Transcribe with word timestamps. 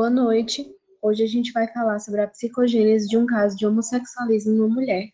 Boa 0.00 0.08
noite. 0.08 0.66
Hoje 1.02 1.22
a 1.24 1.26
gente 1.26 1.52
vai 1.52 1.68
falar 1.68 1.98
sobre 1.98 2.22
a 2.22 2.26
psicogênese 2.26 3.06
de 3.06 3.18
um 3.18 3.26
caso 3.26 3.54
de 3.54 3.66
homossexualismo 3.66 4.54
numa 4.54 4.74
mulher. 4.76 5.10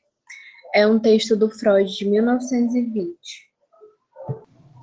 É 0.73 0.87
um 0.87 0.97
texto 0.97 1.35
do 1.35 1.51
Freud 1.51 1.93
de 1.93 2.09
1920. 2.09 3.19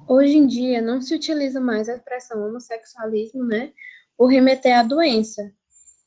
Hoje 0.06 0.36
em 0.36 0.46
dia 0.46 0.82
não 0.82 1.02
se 1.02 1.16
utiliza 1.16 1.62
mais 1.62 1.88
a 1.88 1.96
expressão 1.96 2.46
homossexualismo, 2.46 3.46
né, 3.46 3.72
por 4.18 4.28
remeter 4.28 4.78
à 4.78 4.84
doença. 4.84 5.42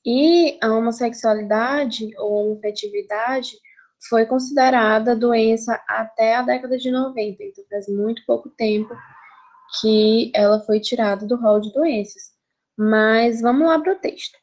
E 0.05 0.59
a 0.63 0.75
homossexualidade 0.75 2.11
ou 2.19 2.51
homofetividade 2.51 3.57
foi 4.11 4.27
considerada 4.27 5.17
doença 5.17 5.83
até 5.89 6.37
a 6.37 6.43
década 6.43 6.77
de 6.77 6.91
90, 6.91 7.43
então 7.43 7.65
faz 7.71 7.89
muito 7.89 8.21
pouco 8.27 8.51
tempo 8.51 8.95
que 9.81 10.31
ela 10.35 10.61
foi 10.61 10.81
tirada 10.81 11.27
do 11.27 11.37
rol 11.37 11.61
de 11.61 11.73
doenças. 11.73 12.36
Mas 12.77 13.41
vamos 13.41 13.67
lá 13.67 13.79
para 13.79 13.93
o 13.93 13.99
texto. 13.99 14.39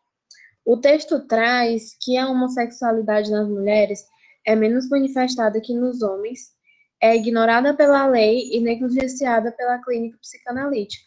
O 0.65 0.77
texto 0.77 1.27
traz 1.27 1.95
que 2.01 2.17
a 2.17 2.27
homossexualidade 2.27 3.29
nas 3.29 3.47
mulheres 3.47 4.05
é 4.45 4.55
menos 4.55 4.89
manifestada 4.89 5.61
que 5.61 5.73
nos 5.73 6.01
homens, 6.01 6.53
é 7.01 7.15
ignorada 7.15 7.73
pela 7.73 8.07
lei 8.07 8.49
e 8.53 8.61
negligenciada 8.61 9.51
pela 9.51 9.81
clínica 9.83 10.17
psicanalítica. 10.19 11.03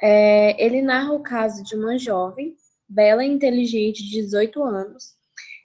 É, 0.00 0.64
ele 0.64 0.82
narra 0.82 1.12
o 1.12 1.22
caso 1.22 1.62
de 1.64 1.74
uma 1.74 1.98
jovem, 1.98 2.56
bela 2.88 3.24
e 3.24 3.28
inteligente, 3.28 4.04
de 4.04 4.22
18 4.22 4.62
anos, 4.62 5.14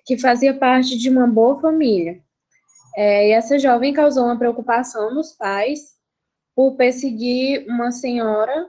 que 0.05 0.17
fazia 0.17 0.53
parte 0.53 0.97
de 0.97 1.09
uma 1.09 1.27
boa 1.27 1.59
família. 1.59 2.21
É, 2.95 3.29
e 3.29 3.31
essa 3.31 3.59
jovem 3.59 3.93
causou 3.93 4.25
uma 4.25 4.37
preocupação 4.37 5.13
nos 5.13 5.33
pais 5.33 5.95
por 6.55 6.75
perseguir 6.75 7.67
uma 7.67 7.91
senhora 7.91 8.67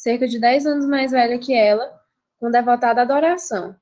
cerca 0.00 0.26
de 0.26 0.38
10 0.38 0.66
anos 0.66 0.86
mais 0.86 1.12
velha 1.12 1.38
que 1.38 1.52
ela, 1.54 1.92
com 2.38 2.50
devotada 2.50 3.02
adoração. 3.02 3.76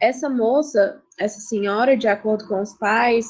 Essa 0.00 0.28
moça, 0.28 1.02
essa 1.18 1.40
senhora, 1.40 1.96
de 1.96 2.06
acordo 2.06 2.46
com 2.46 2.60
os 2.60 2.72
pais, 2.78 3.26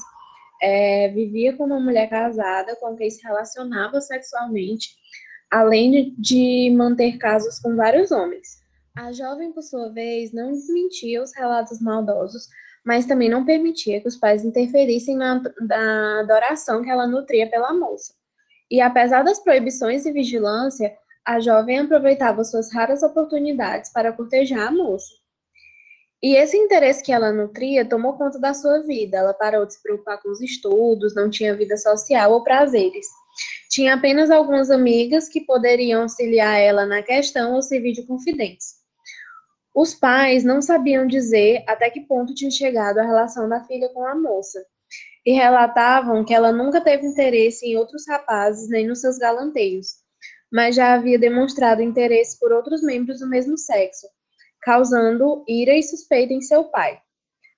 é, 0.62 1.08
vivia 1.08 1.56
com 1.56 1.64
uma 1.64 1.80
mulher 1.80 2.10
casada 2.10 2.76
com 2.76 2.94
quem 2.94 3.08
se 3.08 3.22
relacionava 3.22 4.02
sexualmente, 4.02 4.90
além 5.50 5.90
de, 5.90 6.14
de 6.18 6.76
manter 6.76 7.16
casos 7.16 7.58
com 7.58 7.74
vários 7.74 8.10
homens. 8.10 8.60
A 8.94 9.12
jovem, 9.12 9.50
por 9.50 9.62
sua 9.62 9.88
vez, 9.90 10.30
não 10.30 10.52
desmentia 10.52 11.22
os 11.22 11.34
relatos 11.34 11.80
maldosos, 11.80 12.48
mas 12.84 13.06
também 13.06 13.30
não 13.30 13.46
permitia 13.46 13.98
que 13.98 14.08
os 14.08 14.16
pais 14.16 14.44
interferissem 14.44 15.16
na, 15.16 15.40
na 15.66 16.20
adoração 16.20 16.82
que 16.82 16.90
ela 16.90 17.06
nutria 17.06 17.48
pela 17.48 17.72
moça. 17.72 18.12
E 18.70 18.78
apesar 18.78 19.22
das 19.22 19.42
proibições 19.42 20.04
e 20.04 20.12
vigilância, 20.12 20.94
a 21.26 21.40
jovem 21.40 21.78
aproveitava 21.78 22.44
suas 22.44 22.72
raras 22.72 23.02
oportunidades 23.02 23.92
para 23.92 24.12
cortejar 24.12 24.68
a 24.68 24.70
moça. 24.70 25.20
E 26.22 26.36
esse 26.36 26.56
interesse 26.56 27.02
que 27.02 27.12
ela 27.12 27.32
nutria 27.32 27.88
tomou 27.88 28.12
conta 28.12 28.38
da 28.38 28.52
sua 28.52 28.80
vida. 28.80 29.16
Ela 29.16 29.32
parou 29.32 29.64
de 29.64 29.74
se 29.74 29.82
preocupar 29.82 30.20
com 30.20 30.30
os 30.30 30.40
estudos, 30.40 31.14
não 31.14 31.30
tinha 31.30 31.56
vida 31.56 31.76
social 31.78 32.32
ou 32.32 32.44
prazeres. 32.44 33.06
Tinha 33.70 33.94
apenas 33.94 34.30
algumas 34.30 34.70
amigas 34.70 35.28
que 35.28 35.40
poderiam 35.40 36.02
auxiliar 36.02 36.58
ela 36.60 36.84
na 36.84 37.02
questão 37.02 37.54
ou 37.54 37.62
servir 37.62 37.92
de 37.92 38.06
confidentes. 38.06 38.80
Os 39.74 39.94
pais 39.94 40.44
não 40.44 40.60
sabiam 40.60 41.06
dizer 41.06 41.64
até 41.66 41.88
que 41.88 42.00
ponto 42.00 42.34
tinha 42.34 42.50
chegado 42.50 42.98
a 42.98 43.04
relação 43.04 43.48
da 43.48 43.64
filha 43.64 43.88
com 43.88 44.04
a 44.04 44.14
moça 44.14 44.62
e 45.24 45.32
relatavam 45.32 46.24
que 46.24 46.34
ela 46.34 46.52
nunca 46.52 46.80
teve 46.80 47.06
interesse 47.06 47.66
em 47.66 47.76
outros 47.76 48.06
rapazes 48.08 48.68
nem 48.68 48.86
nos 48.86 49.00
seus 49.00 49.16
galanteios, 49.16 49.99
mas 50.50 50.74
já 50.74 50.94
havia 50.94 51.18
demonstrado 51.18 51.82
interesse 51.82 52.38
por 52.38 52.52
outros 52.52 52.82
membros 52.82 53.20
do 53.20 53.28
mesmo 53.28 53.56
sexo, 53.56 54.08
causando 54.60 55.44
ira 55.46 55.72
e 55.74 55.82
suspeita 55.82 56.32
em 56.32 56.40
seu 56.40 56.64
pai. 56.64 57.00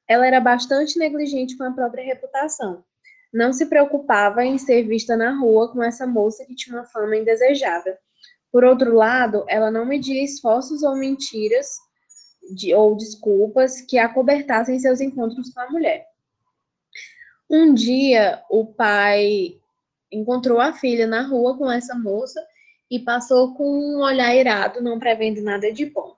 Ela 0.06 0.26
era 0.26 0.40
bastante 0.40 0.98
negligente 0.98 1.56
com 1.56 1.64
a 1.64 1.72
própria 1.72 2.04
reputação. 2.04 2.84
Não 3.32 3.52
se 3.52 3.66
preocupava 3.66 4.44
em 4.44 4.58
ser 4.58 4.82
vista 4.82 5.16
na 5.16 5.34
rua 5.34 5.72
com 5.72 5.82
essa 5.82 6.06
moça 6.06 6.44
que 6.44 6.54
tinha 6.54 6.76
uma 6.76 6.84
fama 6.84 7.16
indesejável. 7.16 7.96
Por 8.50 8.62
outro 8.62 8.94
lado, 8.94 9.46
ela 9.48 9.70
não 9.70 9.86
media 9.86 10.22
esforços 10.22 10.82
ou 10.82 10.94
mentiras 10.94 11.68
de, 12.54 12.74
ou 12.74 12.94
desculpas 12.94 13.80
que 13.80 13.98
acobertassem 13.98 14.78
seus 14.78 15.00
encontros 15.00 15.50
com 15.50 15.60
a 15.60 15.70
mulher. 15.70 16.06
Um 17.48 17.72
dia, 17.72 18.42
o 18.50 18.66
pai 18.66 19.58
encontrou 20.10 20.60
a 20.60 20.74
filha 20.74 21.06
na 21.06 21.22
rua 21.22 21.56
com 21.56 21.70
essa 21.70 21.94
moça 21.94 22.42
e 22.92 22.98
passou 22.98 23.54
com 23.54 23.64
um 23.64 24.02
olhar 24.02 24.36
irado, 24.36 24.82
não 24.82 24.98
prevendo 24.98 25.40
nada 25.40 25.72
de 25.72 25.86
bom. 25.86 26.14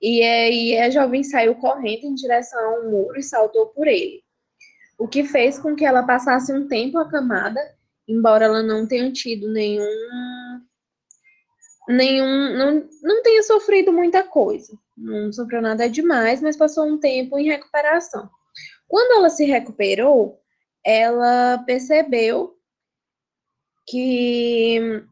E 0.00 0.22
aí 0.22 0.78
a 0.78 0.88
jovem 0.88 1.24
saiu 1.24 1.56
correndo 1.56 2.04
em 2.04 2.14
direção 2.14 2.76
ao 2.76 2.88
muro 2.88 3.18
e 3.18 3.24
saltou 3.24 3.66
por 3.66 3.88
ele, 3.88 4.22
o 4.96 5.08
que 5.08 5.24
fez 5.24 5.58
com 5.58 5.74
que 5.74 5.84
ela 5.84 6.04
passasse 6.04 6.52
um 6.52 6.68
tempo 6.68 6.96
acamada, 6.96 7.60
embora 8.06 8.44
ela 8.44 8.62
não 8.62 8.86
tenha 8.86 9.10
tido 9.10 9.50
nenhum 9.52 9.84
nenhum 11.88 12.56
não, 12.56 12.88
não 13.02 13.22
tenha 13.22 13.42
sofrido 13.42 13.92
muita 13.92 14.22
coisa. 14.22 14.78
Não 14.96 15.32
sofreu 15.32 15.60
nada 15.60 15.90
demais, 15.90 16.40
mas 16.40 16.56
passou 16.56 16.86
um 16.86 16.98
tempo 16.98 17.36
em 17.36 17.46
recuperação. 17.46 18.30
Quando 18.86 19.18
ela 19.18 19.28
se 19.28 19.44
recuperou, 19.44 20.40
ela 20.84 21.58
percebeu 21.66 22.56
que 23.88 25.04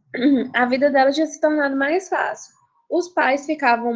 a 0.54 0.66
vida 0.66 0.90
dela 0.90 1.10
tinha 1.10 1.26
se 1.26 1.40
tornado 1.40 1.76
mais 1.76 2.08
fácil. 2.08 2.54
Os 2.90 3.08
pais 3.08 3.46
ficavam, 3.46 3.94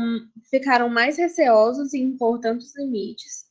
ficaram 0.50 0.88
mais 0.88 1.16
receosos 1.16 1.94
em 1.94 2.02
impor 2.02 2.40
tantos 2.40 2.76
limites. 2.76 3.46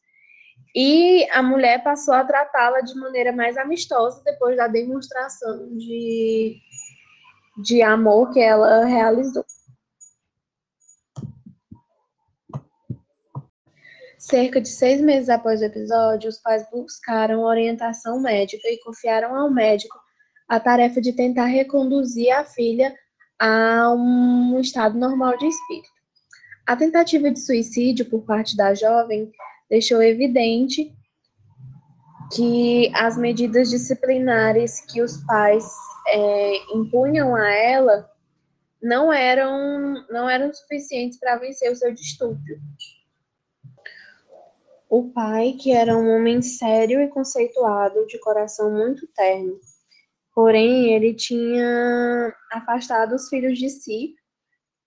E 0.75 1.27
a 1.31 1.41
mulher 1.41 1.83
passou 1.83 2.13
a 2.13 2.23
tratá-la 2.23 2.81
de 2.81 2.94
maneira 2.95 3.31
mais 3.31 3.57
amistosa 3.57 4.22
depois 4.23 4.57
da 4.57 4.67
demonstração 4.67 5.75
de, 5.77 6.57
de 7.63 7.81
amor 7.81 8.31
que 8.31 8.39
ela 8.39 8.85
realizou. 8.85 9.45
Cerca 14.19 14.59
de 14.59 14.67
seis 14.67 15.00
meses 15.00 15.29
após 15.29 15.61
o 15.61 15.66
episódio, 15.66 16.29
os 16.29 16.38
pais 16.39 16.69
buscaram 16.69 17.44
orientação 17.44 18.19
médica 18.19 18.67
e 18.67 18.79
confiaram 18.79 19.33
ao 19.35 19.50
médico 19.50 19.97
a 20.47 20.59
tarefa 20.59 21.01
de 21.01 21.13
tentar 21.13 21.45
reconduzir 21.45 22.31
a 22.31 22.45
filha 22.45 22.95
a 23.39 23.93
um 23.93 24.59
estado 24.59 24.97
normal 24.97 25.37
de 25.37 25.47
espírito. 25.47 25.89
A 26.65 26.75
tentativa 26.75 27.29
de 27.31 27.39
suicídio 27.39 28.05
por 28.09 28.23
parte 28.25 28.55
da 28.55 28.73
jovem 28.73 29.31
deixou 29.69 30.01
evidente 30.01 30.93
que 32.33 32.91
as 32.93 33.17
medidas 33.17 33.69
disciplinares 33.69 34.81
que 34.81 35.01
os 35.01 35.17
pais 35.25 35.65
é, 36.07 36.75
impunham 36.75 37.35
a 37.35 37.49
ela 37.49 38.09
não 38.81 39.11
eram, 39.11 40.05
não 40.09 40.29
eram 40.29 40.53
suficientes 40.53 41.19
para 41.19 41.37
vencer 41.37 41.71
o 41.71 41.75
seu 41.75 41.93
distúrbio. 41.93 42.59
O 44.89 45.09
pai, 45.11 45.53
que 45.59 45.71
era 45.71 45.97
um 45.97 46.15
homem 46.15 46.41
sério 46.41 47.01
e 47.01 47.07
conceituado, 47.09 48.05
de 48.07 48.17
coração 48.19 48.71
muito 48.71 49.05
terno, 49.07 49.59
porém 50.37 50.93
ele 50.93 51.15
tinha 51.15 52.31
afastado 52.51 53.15
os 53.15 53.27
filhos 53.27 53.57
de 53.57 53.71
si 53.71 54.13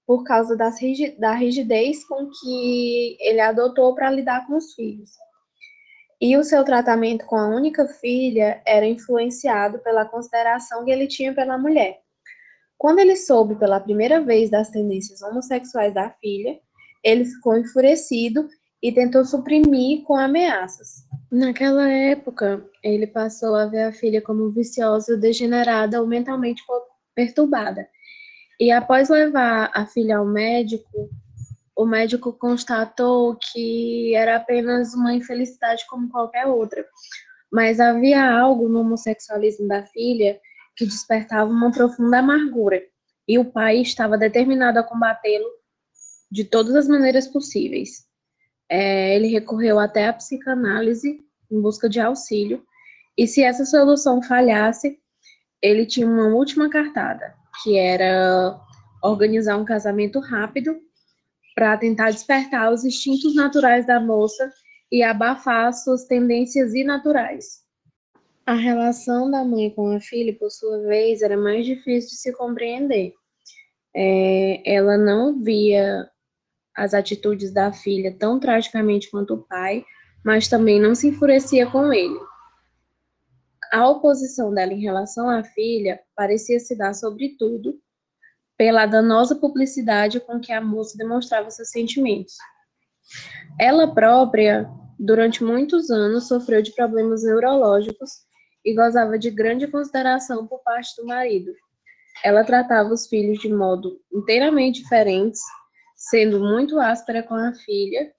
por 0.06 0.22
causa 0.22 0.56
das, 0.56 0.76
da 1.18 1.32
rigidez 1.32 2.06
com 2.06 2.30
que 2.30 3.16
ele 3.18 3.40
adotou 3.40 3.92
para 3.96 4.12
lidar 4.12 4.46
com 4.46 4.56
os 4.56 4.72
filhos. 4.74 5.10
E 6.20 6.36
o 6.36 6.44
seu 6.44 6.62
tratamento 6.62 7.26
com 7.26 7.34
a 7.34 7.48
única 7.48 7.84
filha 7.88 8.62
era 8.64 8.86
influenciado 8.86 9.80
pela 9.80 10.04
consideração 10.04 10.84
que 10.84 10.90
ele 10.92 11.08
tinha 11.08 11.34
pela 11.34 11.58
mulher. 11.58 11.98
Quando 12.78 13.00
ele 13.00 13.16
soube 13.16 13.56
pela 13.56 13.80
primeira 13.80 14.20
vez 14.20 14.50
das 14.50 14.70
tendências 14.70 15.20
homossexuais 15.20 15.92
da 15.92 16.10
filha, 16.10 16.60
ele 17.02 17.24
ficou 17.24 17.58
enfurecido 17.58 18.48
e 18.80 18.92
tentou 18.92 19.24
suprimir 19.24 20.04
com 20.04 20.14
ameaças. 20.14 21.09
Naquela 21.30 21.88
época, 21.88 22.68
ele 22.82 23.06
passou 23.06 23.54
a 23.54 23.64
ver 23.64 23.84
a 23.84 23.92
filha 23.92 24.20
como 24.20 24.50
viciosa, 24.50 25.16
degenerada 25.16 26.00
ou 26.00 26.06
mentalmente 26.06 26.60
perturbada. 27.14 27.88
E 28.58 28.72
após 28.72 29.08
levar 29.08 29.70
a 29.72 29.86
filha 29.86 30.18
ao 30.18 30.26
médico, 30.26 31.08
o 31.76 31.86
médico 31.86 32.32
constatou 32.32 33.36
que 33.36 34.12
era 34.16 34.36
apenas 34.36 34.92
uma 34.92 35.14
infelicidade 35.14 35.86
como 35.88 36.10
qualquer 36.10 36.46
outra. 36.46 36.84
Mas 37.50 37.78
havia 37.78 38.28
algo 38.28 38.68
no 38.68 38.80
homossexualismo 38.80 39.68
da 39.68 39.86
filha 39.86 40.40
que 40.76 40.84
despertava 40.84 41.48
uma 41.48 41.70
profunda 41.70 42.18
amargura. 42.18 42.82
E 43.28 43.38
o 43.38 43.44
pai 43.44 43.80
estava 43.80 44.18
determinado 44.18 44.80
a 44.80 44.82
combatê-lo 44.82 45.48
de 46.28 46.44
todas 46.44 46.74
as 46.74 46.88
maneiras 46.88 47.28
possíveis 47.28 48.09
é, 48.70 49.16
ele 49.16 49.26
recorreu 49.26 49.80
até 49.80 50.06
a 50.06 50.12
psicanálise 50.12 51.20
em 51.50 51.60
busca 51.60 51.88
de 51.88 51.98
auxílio, 51.98 52.62
e 53.18 53.26
se 53.26 53.42
essa 53.42 53.64
solução 53.64 54.22
falhasse, 54.22 54.96
ele 55.60 55.84
tinha 55.84 56.06
uma 56.06 56.28
última 56.28 56.70
cartada, 56.70 57.34
que 57.62 57.76
era 57.76 58.58
organizar 59.02 59.56
um 59.56 59.64
casamento 59.64 60.20
rápido 60.20 60.78
para 61.54 61.76
tentar 61.76 62.12
despertar 62.12 62.72
os 62.72 62.84
instintos 62.84 63.34
naturais 63.34 63.86
da 63.86 63.98
moça 63.98 64.50
e 64.90 65.02
abafar 65.02 65.72
suas 65.74 66.04
tendências 66.04 66.72
inaturais. 66.72 67.60
A 68.46 68.54
relação 68.54 69.30
da 69.30 69.44
mãe 69.44 69.70
com 69.70 69.94
a 69.94 70.00
filha, 70.00 70.34
por 70.38 70.50
sua 70.50 70.78
vez, 70.82 71.22
era 71.22 71.36
mais 71.36 71.66
difícil 71.66 72.10
de 72.10 72.16
se 72.16 72.32
compreender. 72.32 73.12
É, 73.94 74.62
ela 74.64 74.96
não 74.96 75.42
via 75.42 76.08
as 76.80 76.94
atitudes 76.94 77.52
da 77.52 77.70
filha 77.70 78.16
tão 78.18 78.40
tragicamente 78.40 79.10
quanto 79.10 79.34
o 79.34 79.42
pai, 79.42 79.84
mas 80.24 80.48
também 80.48 80.80
não 80.80 80.94
se 80.94 81.08
enfurecia 81.08 81.70
com 81.70 81.92
ele. 81.92 82.18
A 83.70 83.86
oposição 83.86 84.52
dela 84.54 84.72
em 84.72 84.80
relação 84.80 85.28
à 85.28 85.44
filha 85.44 86.00
parecia 86.16 86.58
se 86.58 86.74
dar, 86.74 86.94
sobretudo, 86.94 87.78
pela 88.56 88.86
danosa 88.86 89.36
publicidade 89.36 90.20
com 90.20 90.40
que 90.40 90.52
a 90.52 90.60
moça 90.60 90.96
demonstrava 90.96 91.50
seus 91.50 91.68
sentimentos. 91.68 92.32
Ela 93.60 93.94
própria, 93.94 94.66
durante 94.98 95.44
muitos 95.44 95.90
anos, 95.90 96.28
sofreu 96.28 96.62
de 96.62 96.74
problemas 96.74 97.22
neurológicos 97.24 98.10
e 98.64 98.74
gozava 98.74 99.18
de 99.18 99.30
grande 99.30 99.68
consideração 99.68 100.46
por 100.46 100.62
parte 100.62 100.96
do 100.96 101.06
marido. 101.06 101.52
Ela 102.24 102.42
tratava 102.42 102.90
os 102.90 103.06
filhos 103.06 103.38
de 103.38 103.52
modo 103.52 104.00
inteiramente 104.10 104.80
diferente, 104.80 105.38
sendo 106.00 106.40
muito 106.40 106.80
áspera 106.80 107.22
com 107.22 107.34
a 107.34 107.52
filha 107.52 108.10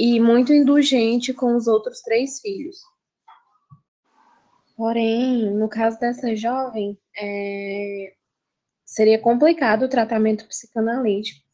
e 0.00 0.18
muito 0.18 0.52
indulgente 0.52 1.34
com 1.34 1.54
os 1.54 1.66
outros 1.66 2.00
três 2.00 2.40
filhos. 2.40 2.78
Porém, 4.74 5.54
no 5.54 5.68
caso 5.68 5.98
dessa 6.00 6.34
jovem, 6.34 6.98
é, 7.18 8.14
seria 8.84 9.18
complicado 9.18 9.84
o 9.84 9.88
tratamento 9.88 10.46
psicanalítico, 10.48 11.44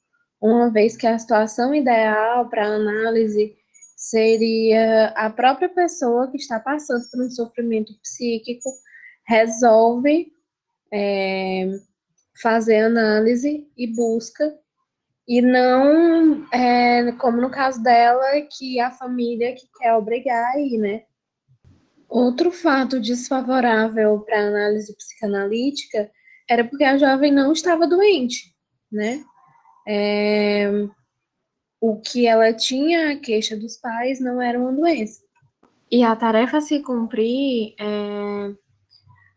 uma 0.40 0.70
vez 0.70 0.96
que 0.96 1.06
a 1.06 1.18
situação 1.18 1.74
ideal 1.74 2.48
para 2.48 2.66
análise 2.66 3.56
seria 3.96 5.08
a 5.16 5.28
própria 5.30 5.68
pessoa 5.68 6.30
que 6.30 6.36
está 6.36 6.58
passando 6.58 7.04
por 7.10 7.24
um 7.24 7.30
sofrimento 7.30 7.92
psíquico 8.00 8.68
resolve 9.26 10.32
é, 10.92 11.68
fazer 12.40 12.78
análise 12.78 13.68
e 13.76 13.86
busca 13.86 14.52
e 15.26 15.40
não 15.40 16.46
é, 16.52 17.12
como 17.12 17.40
no 17.40 17.50
caso 17.50 17.82
dela 17.82 18.40
que 18.50 18.80
a 18.80 18.90
família 18.90 19.54
que 19.54 19.66
quer 19.78 19.94
obrigar 19.94 20.52
aí, 20.54 20.76
né? 20.76 21.02
Outro 22.08 22.50
fato 22.50 23.00
desfavorável 23.00 24.20
para 24.20 24.38
a 24.38 24.48
análise 24.48 24.94
psicanalítica 24.96 26.10
era 26.48 26.64
porque 26.64 26.84
a 26.84 26.98
jovem 26.98 27.32
não 27.32 27.52
estava 27.52 27.86
doente, 27.86 28.54
né? 28.90 29.24
É, 29.88 30.70
o 31.80 31.98
que 32.00 32.26
ela 32.26 32.52
tinha, 32.52 33.12
a 33.12 33.16
queixa 33.16 33.56
dos 33.56 33.76
pais, 33.76 34.20
não 34.20 34.40
era 34.40 34.58
uma 34.58 34.72
doença. 34.72 35.22
E 35.90 36.02
a 36.02 36.14
tarefa 36.14 36.58
a 36.58 36.60
se 36.60 36.80
cumprir 36.80 37.74
é, 37.78 38.54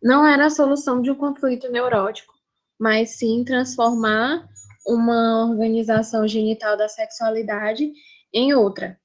não 0.01 0.25
era 0.25 0.47
a 0.47 0.49
solução 0.49 1.01
de 1.01 1.11
um 1.11 1.15
conflito 1.15 1.71
neurótico, 1.71 2.33
mas 2.79 3.11
sim 3.17 3.43
transformar 3.43 4.47
uma 4.85 5.45
organização 5.49 6.27
genital 6.27 6.77
da 6.77 6.87
sexualidade 6.87 7.91
em 8.33 8.53
outra. 8.53 8.99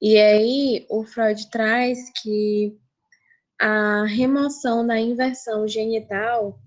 E 0.00 0.18
aí 0.18 0.86
o 0.90 1.04
Freud 1.04 1.50
traz 1.50 2.10
que 2.20 2.76
a 3.58 4.04
remoção 4.04 4.86
da 4.86 4.98
inversão 4.98 5.66
genital 5.66 6.60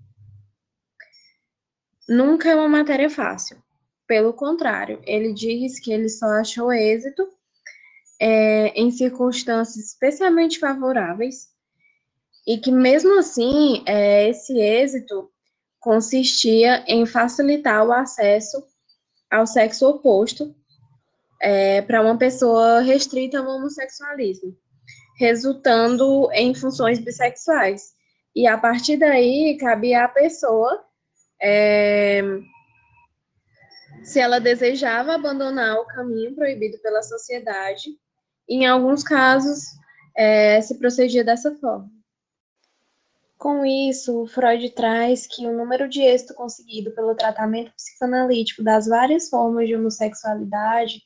nunca 2.08 2.50
é 2.50 2.56
uma 2.56 2.68
matéria 2.68 3.08
fácil. 3.08 3.62
Pelo 4.06 4.32
contrário, 4.32 5.00
ele 5.04 5.32
diz 5.32 5.78
que 5.78 5.92
ele 5.92 6.08
só 6.08 6.26
achou 6.40 6.72
êxito 6.72 7.28
é, 8.20 8.68
em 8.70 8.90
circunstâncias 8.90 9.86
especialmente 9.86 10.58
favoráveis 10.58 11.48
e 12.44 12.58
que, 12.58 12.72
mesmo 12.72 13.18
assim, 13.18 13.84
é, 13.86 14.28
esse 14.28 14.58
êxito 14.58 15.30
consistia 15.80 16.84
em 16.86 17.06
facilitar 17.06 17.84
o 17.86 17.92
acesso 17.92 18.62
ao 19.30 19.46
sexo 19.46 19.88
oposto 19.88 20.54
é, 21.40 21.80
para 21.82 22.02
uma 22.02 22.18
pessoa 22.18 22.80
restrita 22.80 23.38
ao 23.38 23.48
homossexualismo, 23.48 24.54
resultando 25.18 26.30
em 26.32 26.54
funções 26.54 26.98
bissexuais. 26.98 27.94
E 28.36 28.46
a 28.46 28.58
partir 28.58 28.98
daí, 28.98 29.56
cabia 29.58 30.04
à 30.04 30.08
pessoa 30.08 30.84
é, 31.42 32.22
se 34.02 34.20
ela 34.20 34.38
desejava 34.38 35.14
abandonar 35.14 35.76
o 35.76 35.86
caminho 35.86 36.34
proibido 36.34 36.78
pela 36.78 37.02
sociedade, 37.02 37.90
em 38.48 38.66
alguns 38.66 39.02
casos 39.02 39.60
é, 40.16 40.60
se 40.60 40.78
procedia 40.78 41.24
dessa 41.24 41.54
forma. 41.56 41.88
Com 43.40 43.64
isso, 43.64 44.26
Freud 44.26 44.68
traz 44.72 45.26
que 45.26 45.46
o 45.46 45.56
número 45.56 45.88
de 45.88 46.02
êxito 46.02 46.34
conseguido 46.34 46.90
pelo 46.90 47.14
tratamento 47.14 47.72
psicanalítico 47.72 48.62
das 48.62 48.86
várias 48.86 49.30
formas 49.30 49.66
de 49.66 49.74
homossexualidade 49.74 51.00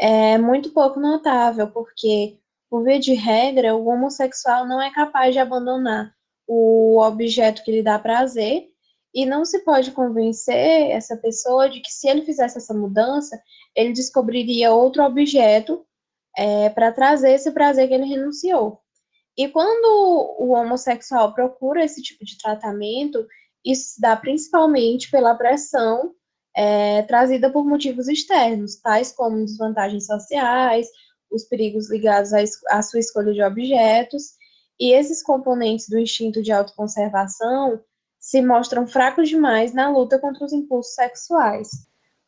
é 0.00 0.38
muito 0.38 0.72
pouco 0.72 0.98
notável, 0.98 1.70
porque, 1.70 2.38
por 2.70 2.82
via 2.82 2.98
de 2.98 3.12
regra, 3.12 3.76
o 3.76 3.86
homossexual 3.88 4.66
não 4.66 4.80
é 4.80 4.90
capaz 4.90 5.34
de 5.34 5.38
abandonar 5.38 6.14
o 6.46 6.98
objeto 7.02 7.62
que 7.62 7.72
lhe 7.72 7.82
dá 7.82 7.98
prazer 7.98 8.64
e 9.14 9.26
não 9.26 9.44
se 9.44 9.58
pode 9.66 9.90
convencer 9.92 10.92
essa 10.92 11.14
pessoa 11.14 11.68
de 11.68 11.80
que 11.80 11.92
se 11.92 12.08
ele 12.08 12.22
fizesse 12.22 12.56
essa 12.56 12.72
mudança, 12.72 13.38
ele 13.76 13.92
descobriria 13.92 14.72
outro 14.72 15.04
objeto 15.04 15.84
é, 16.38 16.70
para 16.70 16.90
trazer 16.90 17.32
esse 17.32 17.52
prazer 17.52 17.86
que 17.86 17.92
ele 17.92 18.06
renunciou. 18.06 18.82
E 19.36 19.48
quando 19.48 20.36
o 20.38 20.50
homossexual 20.50 21.34
procura 21.34 21.84
esse 21.84 22.00
tipo 22.00 22.24
de 22.24 22.38
tratamento, 22.38 23.26
isso 23.64 23.94
se 23.94 24.00
dá 24.00 24.16
principalmente 24.16 25.10
pela 25.10 25.34
pressão 25.34 26.14
é, 26.56 27.02
trazida 27.02 27.50
por 27.50 27.64
motivos 27.64 28.08
externos, 28.08 28.76
tais 28.76 29.10
como 29.12 29.44
desvantagens 29.44 30.06
sociais, 30.06 30.88
os 31.30 31.44
perigos 31.44 31.90
ligados 31.90 32.32
à, 32.70 32.80
sua 32.82 33.00
escolha 33.00 33.32
de 33.32 33.42
objetos, 33.42 34.34
e 34.78 34.92
esses 34.92 35.22
componentes 35.22 35.88
do 35.88 35.98
instinto 35.98 36.42
de 36.42 36.52
autoconservação 36.52 37.80
se 38.20 38.40
mostram 38.40 38.86
fracos 38.86 39.28
demais 39.28 39.74
na 39.74 39.90
luta 39.90 40.18
contra 40.18 40.44
os 40.44 40.52
impulsos 40.52 40.94
sexuais. 40.94 41.68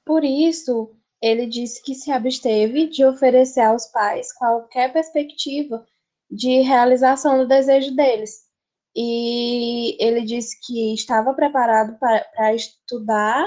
Por 0.05 0.25
isso, 0.25 0.91
ele 1.23 1.47
disse 1.47 1.83
que 1.83 1.95
se 1.95 2.11
absteve 2.11 2.89
de 2.89 3.05
oferecer 3.05 3.63
aos 3.63 3.87
pais 3.87 4.33
qualquer 4.33 4.93
perspectiva 4.93 5.87
de 6.31 6.61
realização 6.61 7.39
do 7.39 7.47
desejo 7.47 7.95
deles. 7.95 8.47
E 8.95 9.97
ele 10.03 10.23
disse 10.23 10.59
que 10.67 10.95
estava 10.95 11.35
preparado 11.35 11.99
para 11.99 12.55
estudar 12.55 13.47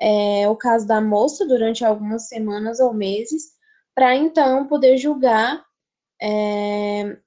é, 0.00 0.48
o 0.48 0.56
caso 0.56 0.86
da 0.86 1.00
moça 1.00 1.46
durante 1.46 1.84
algumas 1.84 2.28
semanas 2.28 2.80
ou 2.80 2.94
meses, 2.94 3.52
para 3.94 4.14
então 4.16 4.66
poder 4.66 4.96
julgar 4.96 5.62
é, 6.22 7.18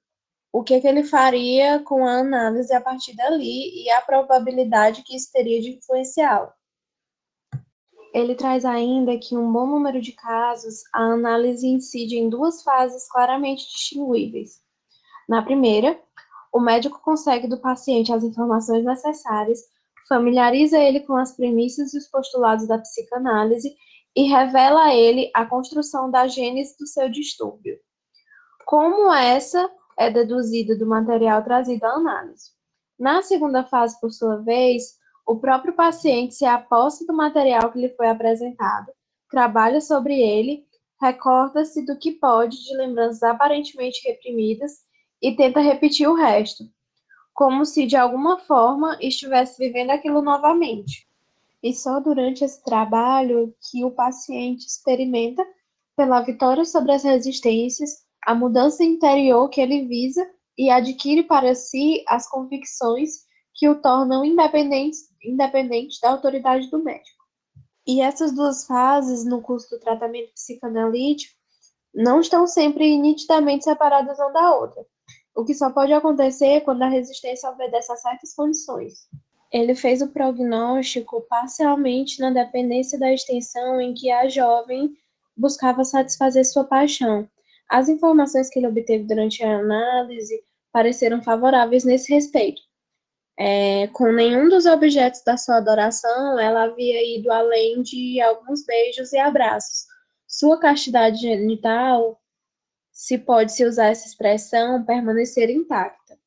o 0.52 0.62
que, 0.62 0.80
que 0.80 0.86
ele 0.86 1.04
faria 1.04 1.80
com 1.80 2.04
a 2.04 2.18
análise 2.18 2.72
a 2.74 2.80
partir 2.80 3.14
dali 3.14 3.84
e 3.84 3.90
a 3.90 4.00
probabilidade 4.00 5.02
que 5.02 5.16
isso 5.16 5.30
teria 5.32 5.60
de 5.60 5.70
influenciá-lo. 5.76 6.52
Ele 8.12 8.34
traz 8.34 8.64
ainda 8.64 9.18
que 9.18 9.34
um 9.34 9.50
bom 9.50 9.66
número 9.66 10.00
de 10.00 10.12
casos 10.12 10.82
a 10.92 11.00
análise 11.00 11.66
incide 11.66 12.18
em 12.18 12.28
duas 12.28 12.62
fases 12.62 13.08
claramente 13.10 13.66
distinguíveis. 13.66 14.60
Na 15.28 15.42
primeira, 15.42 15.98
o 16.52 16.60
médico 16.60 17.00
consegue 17.00 17.48
do 17.48 17.58
paciente 17.58 18.12
as 18.12 18.22
informações 18.22 18.84
necessárias, 18.84 19.60
familiariza 20.08 20.78
ele 20.78 21.00
com 21.00 21.16
as 21.16 21.34
premissas 21.34 21.94
e 21.94 21.98
os 21.98 22.08
postulados 22.08 22.66
da 22.66 22.78
psicanálise 22.78 23.74
e 24.14 24.24
revela 24.24 24.84
a 24.84 24.94
ele 24.94 25.30
a 25.34 25.46
construção 25.46 26.10
da 26.10 26.26
gênese 26.28 26.76
do 26.78 26.86
seu 26.86 27.08
distúrbio. 27.08 27.78
Como 28.66 29.12
essa 29.12 29.70
é 29.98 30.10
deduzida 30.10 30.76
do 30.76 30.86
material 30.86 31.42
trazido 31.42 31.84
à 31.84 31.94
análise. 31.94 32.50
Na 32.98 33.22
segunda 33.22 33.64
fase, 33.64 33.98
por 34.00 34.10
sua 34.10 34.36
vez, 34.36 34.98
o 35.26 35.36
próprio 35.36 35.72
paciente 35.72 36.34
se 36.34 36.44
aposta 36.44 37.04
do 37.06 37.14
material 37.14 37.72
que 37.72 37.78
lhe 37.78 37.88
foi 37.90 38.08
apresentado, 38.08 38.92
trabalha 39.30 39.80
sobre 39.80 40.20
ele, 40.20 40.66
recorda-se 41.00 41.84
do 41.86 41.98
que 41.98 42.12
pode 42.12 42.62
de 42.62 42.76
lembranças 42.76 43.22
aparentemente 43.22 44.06
reprimidas 44.06 44.72
e 45.22 45.36
tenta 45.36 45.60
repetir 45.60 46.08
o 46.08 46.14
resto, 46.14 46.64
como 47.32 47.64
se 47.64 47.86
de 47.86 47.96
alguma 47.96 48.38
forma 48.40 48.98
estivesse 49.00 49.56
vivendo 49.56 49.90
aquilo 49.90 50.20
novamente. 50.20 51.06
E 51.62 51.72
só 51.72 52.00
durante 52.00 52.44
esse 52.44 52.62
trabalho 52.64 53.54
que 53.70 53.84
o 53.84 53.90
paciente 53.92 54.66
experimenta 54.66 55.46
pela 55.96 56.20
vitória 56.20 56.64
sobre 56.64 56.92
as 56.92 57.04
resistências 57.04 58.02
a 58.24 58.34
mudança 58.34 58.84
interior 58.84 59.48
que 59.48 59.60
ele 59.60 59.86
visa 59.86 60.28
e 60.56 60.70
adquire 60.70 61.22
para 61.24 61.54
si 61.54 62.04
as 62.06 62.28
convicções 62.28 63.24
que 63.54 63.68
o 63.68 63.80
tornam 63.80 64.24
independente, 64.24 64.98
independente 65.22 66.00
da 66.00 66.10
autoridade 66.10 66.70
do 66.70 66.82
médico. 66.82 67.22
E 67.86 68.00
essas 68.00 68.32
duas 68.32 68.64
fases 68.66 69.24
no 69.24 69.42
curso 69.42 69.70
do 69.70 69.80
tratamento 69.80 70.32
psicanalítico 70.34 71.34
não 71.94 72.20
estão 72.20 72.46
sempre 72.46 72.96
nitidamente 72.96 73.64
separadas 73.64 74.18
uma 74.18 74.30
da 74.30 74.54
outra, 74.54 74.86
o 75.34 75.44
que 75.44 75.54
só 75.54 75.70
pode 75.70 75.92
acontecer 75.92 76.60
quando 76.60 76.82
a 76.82 76.88
resistência 76.88 77.50
obedece 77.50 77.92
a 77.92 77.96
certas 77.96 78.34
condições. 78.34 79.08
Ele 79.50 79.74
fez 79.74 80.00
o 80.00 80.08
prognóstico 80.08 81.20
parcialmente 81.28 82.20
na 82.20 82.30
dependência 82.30 82.98
da 82.98 83.12
extensão 83.12 83.80
em 83.80 83.92
que 83.92 84.10
a 84.10 84.28
jovem 84.28 84.94
buscava 85.36 85.84
satisfazer 85.84 86.44
sua 86.44 86.64
paixão. 86.64 87.28
As 87.68 87.88
informações 87.88 88.48
que 88.48 88.58
ele 88.58 88.66
obteve 88.66 89.04
durante 89.04 89.42
a 89.44 89.58
análise 89.58 90.42
pareceram 90.72 91.22
favoráveis 91.22 91.84
nesse 91.84 92.12
respeito. 92.12 92.62
É, 93.38 93.88
com 93.88 94.12
nenhum 94.12 94.48
dos 94.48 94.66
objetos 94.66 95.22
da 95.24 95.36
sua 95.36 95.56
adoração, 95.56 96.38
ela 96.38 96.64
havia 96.64 97.18
ido 97.18 97.30
além 97.30 97.82
de 97.82 98.20
alguns 98.20 98.64
beijos 98.64 99.12
e 99.12 99.18
abraços. 99.18 99.86
Sua 100.26 100.58
castidade 100.58 101.18
genital, 101.18 102.18
se 102.92 103.16
pode-se 103.18 103.64
usar 103.64 103.86
essa 103.86 104.06
expressão, 104.06 104.84
permanecer 104.84 105.50
intacta. 105.50 106.18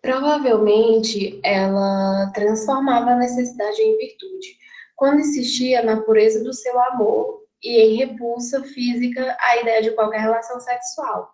Provavelmente 0.00 1.40
ela 1.44 2.30
transformava 2.34 3.10
a 3.10 3.16
necessidade 3.16 3.80
em 3.80 3.96
virtude, 3.96 4.56
quando 4.96 5.20
insistia 5.20 5.82
na 5.82 6.00
pureza 6.00 6.42
do 6.42 6.52
seu 6.52 6.78
amor 6.80 7.42
e 7.62 7.80
em 7.80 7.96
repulsa 7.96 8.62
física 8.62 9.36
à 9.40 9.60
ideia 9.60 9.82
de 9.82 9.90
qualquer 9.92 10.20
relação 10.20 10.58
sexual. 10.60 11.30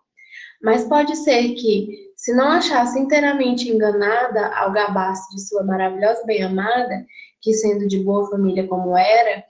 Mas 0.62 0.84
pode 0.84 1.16
ser 1.16 1.54
que, 1.54 2.12
se 2.16 2.34
não 2.34 2.48
achasse 2.48 2.98
inteiramente 2.98 3.68
enganada 3.68 4.54
ao 4.54 4.72
gabar-se 4.72 5.34
de 5.34 5.48
sua 5.48 5.64
maravilhosa 5.64 6.24
bem-amada, 6.24 7.06
que 7.40 7.52
sendo 7.54 7.88
de 7.88 7.98
boa 7.98 8.28
família 8.30 8.68
como 8.68 8.96
era, 8.96 9.42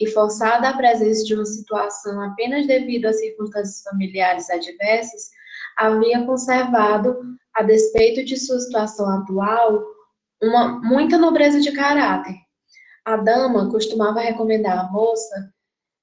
e 0.00 0.06
forçada 0.06 0.68
à 0.68 0.76
presença 0.76 1.24
de 1.24 1.34
uma 1.34 1.44
situação 1.44 2.20
apenas 2.22 2.66
devido 2.66 3.06
a 3.06 3.12
circunstâncias 3.12 3.82
familiares 3.82 4.48
adversas, 4.48 5.30
havia 5.76 6.24
conservado, 6.24 7.16
a 7.54 7.62
despeito 7.62 8.24
de 8.24 8.36
sua 8.36 8.60
situação 8.60 9.08
atual, 9.10 9.82
uma 10.40 10.78
muita 10.80 11.18
nobreza 11.18 11.60
de 11.60 11.72
caráter. 11.72 12.34
A 13.04 13.16
dama 13.16 13.70
costumava 13.70 14.20
recomendar 14.20 14.78
à 14.78 14.92
moça, 14.92 15.52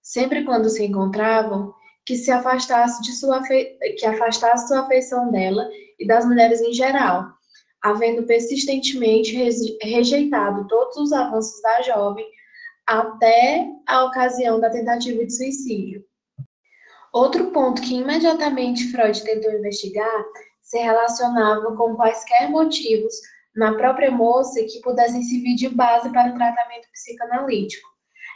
sempre 0.02 0.44
quando 0.44 0.70
se 0.70 0.84
encontravam, 0.86 1.74
que 2.06 2.16
se 2.16 2.32
afastasse 2.32 3.02
de 3.02 3.14
sua 3.14 3.42
que 3.42 4.06
afastasse 4.06 4.68
sua 4.68 4.82
afeição 4.82 5.32
dela 5.32 5.68
e 5.98 6.06
das 6.06 6.26
mulheres 6.26 6.62
em 6.62 6.74
geral, 6.74 7.30
havendo 7.82 8.24
persistentemente 8.24 9.36
rejeitado 9.82 10.68
todos 10.68 10.98
os 10.98 11.14
avanços 11.14 11.62
da 11.62 11.82
jovem 11.82 12.26
até 12.86 13.68
a 13.88 14.06
ocasião 14.06 14.60
da 14.60 14.70
tentativa 14.70 15.26
de 15.26 15.36
suicídio. 15.36 16.04
Outro 17.14 17.52
ponto 17.52 17.82
que 17.82 17.96
imediatamente 17.96 18.92
Freud 18.92 19.24
tentou 19.24 19.52
investigar 19.52 20.26
se 20.62 20.78
relacionava 20.78 21.76
com 21.76 21.96
quaisquer 21.96 22.50
motivos 22.50 23.14
na 23.56 23.76
própria 23.76 24.12
moça 24.12 24.62
que 24.64 24.82
pudessem 24.82 25.24
servir 25.24 25.56
de 25.56 25.70
base 25.70 26.12
para 26.12 26.32
o 26.32 26.36
tratamento 26.36 26.88
psicanalítico. 26.92 27.88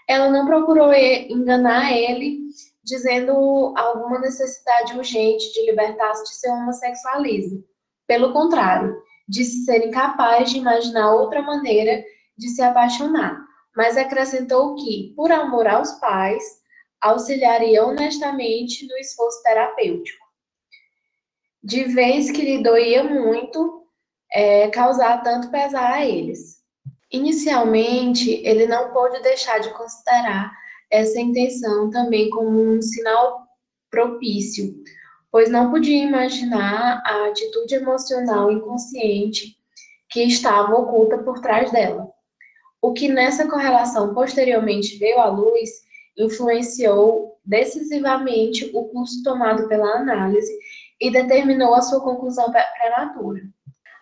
Ela 0.07 0.29
não 0.29 0.45
procurou 0.45 0.93
enganar 0.93 1.91
ele 1.91 2.39
dizendo 2.83 3.73
alguma 3.77 4.19
necessidade 4.19 4.97
urgente 4.97 5.51
de 5.53 5.65
libertar-se 5.65 6.23
de 6.23 6.35
seu 6.35 6.53
homossexualismo. 6.53 7.63
Pelo 8.07 8.33
contrário, 8.33 8.97
disse 9.27 9.65
ser 9.65 9.85
incapaz 9.85 10.49
de 10.49 10.57
imaginar 10.57 11.13
outra 11.13 11.41
maneira 11.41 12.03
de 12.37 12.49
se 12.49 12.61
apaixonar, 12.61 13.39
mas 13.75 13.97
acrescentou 13.97 14.75
que, 14.75 15.13
por 15.15 15.31
amor 15.31 15.67
aos 15.67 15.91
pais, 15.93 16.43
auxiliaria 17.01 17.83
honestamente 17.85 18.87
no 18.87 18.97
esforço 18.97 19.41
terapêutico. 19.43 20.25
De 21.63 21.83
vez 21.85 22.31
que 22.31 22.41
lhe 22.41 22.63
doía 22.63 23.03
muito 23.03 23.85
é, 24.31 24.69
causar 24.69 25.21
tanto 25.23 25.49
pesar 25.49 25.93
a 25.93 26.05
eles. 26.05 26.59
Inicialmente, 27.11 28.41
ele 28.45 28.67
não 28.67 28.91
pôde 28.91 29.21
deixar 29.21 29.59
de 29.59 29.73
considerar 29.73 30.51
essa 30.91 31.19
intenção 31.19 31.89
também 31.89 32.29
como 32.29 32.49
um 32.49 32.81
sinal 32.81 33.47
propício, 33.89 34.75
pois 35.31 35.49
não 35.49 35.71
podia 35.71 36.03
imaginar 36.03 37.01
a 37.05 37.27
atitude 37.27 37.75
emocional 37.75 38.51
inconsciente 38.51 39.57
que 40.09 40.23
estava 40.23 40.75
oculta 40.75 41.19
por 41.19 41.39
trás 41.39 41.71
dela. 41.71 42.07
O 42.81 42.93
que 42.93 43.07
nessa 43.09 43.47
correlação 43.47 44.13
posteriormente 44.13 44.97
veio 44.97 45.19
à 45.19 45.27
luz 45.27 45.69
influenciou 46.17 47.37
decisivamente 47.45 48.69
o 48.73 48.85
curso 48.89 49.23
tomado 49.23 49.67
pela 49.67 49.97
análise 49.97 50.51
e 50.99 51.09
determinou 51.09 51.73
a 51.73 51.81
sua 51.81 52.01
conclusão 52.01 52.51
prematura. 52.51 53.41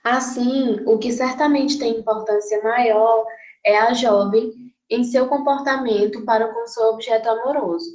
Assim, 0.04 0.82
o 0.86 0.98
que 0.98 1.12
certamente 1.12 1.78
tem 1.78 2.00
importância 2.00 2.62
maior 2.64 3.26
é 3.66 3.78
a 3.78 3.94
jovem 3.94 4.52
em 4.90 5.04
seu 5.04 5.28
comportamento 5.28 6.24
para 6.24 6.48
com 6.54 6.66
seu 6.68 6.84
objeto 6.86 7.30
amoroso. 7.30 7.92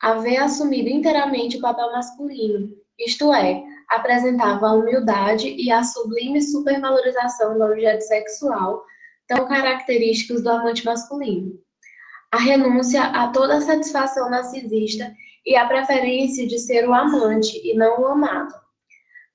Haver 0.00 0.36
assumido 0.36 0.88
inteiramente 0.88 1.56
o 1.56 1.60
papel 1.60 1.90
masculino, 1.92 2.70
isto 2.98 3.32
é, 3.32 3.64
apresentava 3.88 4.68
a 4.68 4.72
humildade 4.72 5.48
e 5.48 5.70
a 5.70 5.82
sublime 5.82 6.40
supervalorização 6.42 7.58
do 7.58 7.64
objeto 7.64 8.02
sexual, 8.02 8.84
tão 9.26 9.46
característicos 9.48 10.42
do 10.42 10.50
amante 10.50 10.84
masculino 10.84 11.64
a 12.34 12.38
renúncia 12.38 13.00
a 13.00 13.28
toda 13.28 13.58
a 13.58 13.60
satisfação 13.60 14.28
narcisista 14.28 15.14
e 15.46 15.54
a 15.54 15.68
preferência 15.68 16.44
de 16.48 16.58
ser 16.58 16.88
o 16.88 16.92
amante 16.92 17.60
e 17.64 17.76
não 17.76 18.00
o 18.00 18.06
amado. 18.08 18.52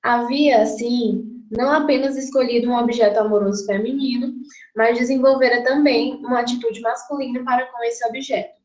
Havia, 0.02 0.60
assim, 0.60 1.24
não 1.50 1.72
apenas 1.72 2.14
escolhido 2.18 2.68
um 2.68 2.76
objeto 2.76 3.18
amoroso 3.18 3.64
feminino, 3.64 4.34
mas 4.76 4.98
desenvolvera 4.98 5.64
também 5.64 6.16
uma 6.16 6.40
atitude 6.40 6.82
masculina 6.82 7.42
para 7.42 7.66
com 7.72 7.82
esse 7.84 8.06
objeto. 8.06 8.60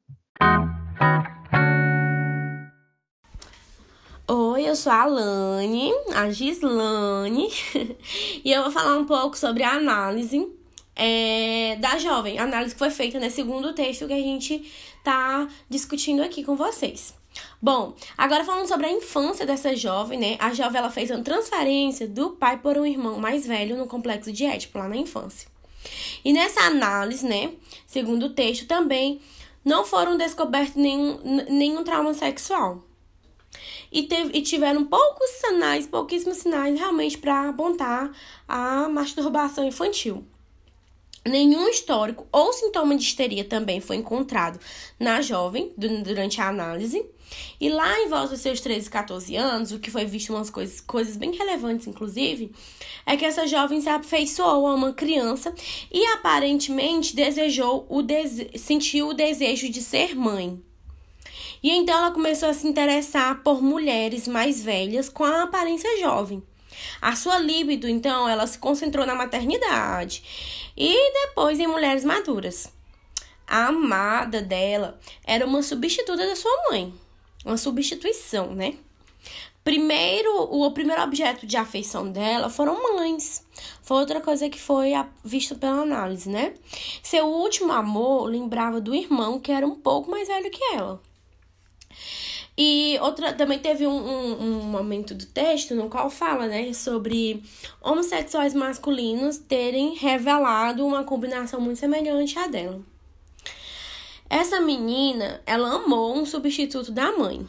Oi, 4.27 4.67
eu 4.67 4.75
sou 4.75 4.91
a 4.91 5.03
Alane, 5.03 5.93
a 6.13 6.29
Gislane, 6.29 7.47
e 8.43 8.51
eu 8.51 8.63
vou 8.63 8.71
falar 8.71 8.97
um 8.97 9.05
pouco 9.05 9.37
sobre 9.37 9.63
a 9.63 9.71
análise 9.71 10.54
é, 10.95 11.75
da 11.79 11.97
jovem, 11.97 12.39
análise 12.39 12.73
que 12.73 12.79
foi 12.79 12.89
feita 12.89 13.19
nesse 13.19 13.37
segundo 13.37 13.73
texto 13.73 14.07
que 14.07 14.13
a 14.13 14.17
gente 14.17 14.71
tá 15.03 15.47
discutindo 15.69 16.21
aqui 16.23 16.43
com 16.43 16.55
vocês. 16.55 17.13
Bom, 17.61 17.93
agora 18.17 18.45
falando 18.45 18.67
sobre 18.67 18.85
a 18.85 18.91
infância 18.91 19.45
dessa 19.45 19.75
jovem, 19.75 20.17
né? 20.17 20.37
A 20.39 20.53
jovem 20.53 20.79
ela 20.79 20.89
fez 20.89 21.11
uma 21.11 21.21
transferência 21.21 22.07
do 22.07 22.31
pai 22.31 22.57
por 22.57 22.77
um 22.77 22.85
irmão 22.85 23.19
mais 23.19 23.45
velho 23.45 23.75
no 23.75 23.87
complexo 23.87 24.31
de 24.31 24.45
Édipo, 24.45 24.77
lá 24.77 24.87
na 24.87 24.95
infância. 24.95 25.49
E 26.23 26.31
nessa 26.31 26.61
análise, 26.61 27.25
né, 27.25 27.51
segundo 27.85 28.27
o 28.27 28.29
texto, 28.29 28.65
também 28.65 29.19
não 29.63 29.83
foram 29.83 30.17
descobertos 30.17 30.75
nenhum, 30.75 31.19
nenhum 31.49 31.83
trauma 31.83 32.13
sexual. 32.13 32.83
E, 33.91 34.03
teve, 34.03 34.37
e 34.37 34.41
tiveram 34.41 34.85
poucos 34.85 35.29
sinais, 35.29 35.87
pouquíssimos 35.87 36.37
sinais 36.37 36.77
realmente 36.77 37.17
para 37.17 37.49
apontar 37.49 38.11
a 38.47 38.89
masturbação 38.89 39.65
infantil. 39.65 40.25
Nenhum 41.27 41.67
histórico 41.69 42.27
ou 42.31 42.53
sintoma 42.53 42.95
de 42.95 43.01
histeria 43.01 43.43
também 43.43 43.81
foi 43.81 43.95
encontrado 43.95 44.59
na 44.99 45.21
jovem 45.21 45.73
durante 45.75 46.39
a 46.39 46.47
análise. 46.47 47.03
E 47.59 47.67
lá 47.67 47.99
em 47.99 48.07
volta 48.07 48.29
dos 48.29 48.41
seus 48.41 48.61
13, 48.61 48.87
14 48.87 49.35
anos, 49.35 49.71
o 49.71 49.79
que 49.79 49.89
foi 49.89 50.05
visto 50.05 50.31
umas 50.31 50.51
coisas, 50.51 50.79
coisas 50.79 51.17
bem 51.17 51.35
relevantes, 51.35 51.87
inclusive, 51.87 52.51
é 53.07 53.17
que 53.17 53.25
essa 53.25 53.47
jovem 53.47 53.81
se 53.81 53.89
afeiçoou 53.89 54.67
a 54.67 54.75
uma 54.75 54.93
criança 54.93 55.51
e 55.91 56.05
aparentemente 56.13 57.15
desejou 57.15 57.87
o 57.89 58.03
dese 58.03 58.51
sentiu 58.55 59.09
o 59.09 59.13
desejo 59.13 59.67
de 59.67 59.81
ser 59.81 60.15
mãe. 60.15 60.61
E 61.63 61.71
então 61.71 61.97
ela 61.97 62.11
começou 62.11 62.49
a 62.49 62.53
se 62.53 62.67
interessar 62.67 63.41
por 63.41 63.63
mulheres 63.63 64.27
mais 64.27 64.63
velhas 64.63 65.09
com 65.09 65.23
a 65.23 65.41
aparência 65.41 65.99
jovem. 65.99 66.43
A 67.01 67.15
sua 67.15 67.39
libido, 67.39 67.87
então, 67.87 68.27
ela 68.27 68.45
se 68.45 68.59
concentrou 68.59 69.05
na 69.05 69.15
maternidade 69.15 70.21
e 70.75 71.13
depois 71.13 71.59
em 71.59 71.67
mulheres 71.67 72.03
maduras. 72.03 72.71
A 73.47 73.67
amada 73.67 74.41
dela 74.41 74.99
era 75.23 75.45
uma 75.45 75.61
substituta 75.61 76.25
da 76.25 76.35
sua 76.35 76.51
mãe, 76.69 76.93
uma 77.45 77.57
substituição, 77.57 78.53
né? 78.53 78.75
Primeiro, 79.63 80.43
o 80.43 80.69
primeiro 80.71 81.01
objeto 81.01 81.47
de 81.47 81.57
afeição 81.57 82.11
dela 82.11 82.51
foram 82.51 82.95
mães. 82.95 83.43
Foi 83.81 83.97
outra 83.97 84.21
coisa 84.21 84.47
que 84.47 84.61
foi 84.61 84.91
vista 85.23 85.55
pela 85.55 85.81
análise, 85.81 86.29
né? 86.29 86.53
Seu 87.01 87.25
último 87.25 87.71
amor 87.71 88.25
lembrava 88.25 88.79
do 88.79 88.93
irmão 88.93 89.39
que 89.39 89.51
era 89.51 89.65
um 89.65 89.73
pouco 89.73 90.11
mais 90.11 90.27
velho 90.27 90.51
que 90.51 90.63
ela. 90.75 91.01
E 92.57 92.97
outra, 93.01 93.33
também 93.33 93.59
teve 93.59 93.85
um, 93.85 93.91
um, 93.91 94.41
um, 94.41 94.63
momento 94.63 95.13
do 95.13 95.25
texto 95.25 95.75
no 95.75 95.89
qual 95.89 96.09
fala, 96.09 96.47
né, 96.47 96.71
sobre 96.73 97.43
homossexuais 97.81 98.53
masculinos 98.53 99.37
terem 99.37 99.95
revelado 99.95 100.85
uma 100.85 101.03
combinação 101.03 101.59
muito 101.59 101.79
semelhante 101.79 102.39
à 102.39 102.47
dela. 102.47 102.81
Essa 104.29 104.61
menina, 104.61 105.41
ela 105.45 105.75
amou 105.75 106.15
um 106.15 106.25
substituto 106.25 106.91
da 106.91 107.11
mãe. 107.11 107.45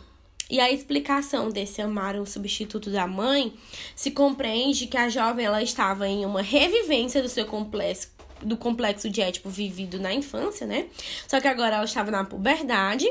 E 0.49 0.61
a 0.61 0.71
explicação 0.71 1.51
desse 1.51 1.83
amar 1.83 2.15
um 2.17 2.27
substituto 2.27 2.89
da 2.89 3.07
mãe 3.07 3.53
se 3.97 4.13
compreende 4.13 4.87
que 4.87 4.97
a 4.97 5.09
jovem 5.09 5.45
ela 5.45 5.61
estava 5.63 6.07
em 6.07 6.25
uma 6.25 6.41
revivência 6.41 7.21
do 7.21 7.29
seu 7.29 7.47
complexo 7.47 8.16
do 8.43 8.57
complexo 8.57 9.09
de 9.09 9.21
ético 9.21 9.49
vivido 9.49 9.99
na 9.99 10.13
infância, 10.13 10.67
né? 10.67 10.87
Só 11.27 11.41
que 11.41 11.49
agora 11.49 11.77
ela 11.77 11.85
estava 11.85 12.11
na 12.11 12.25
puberdade, 12.25 13.07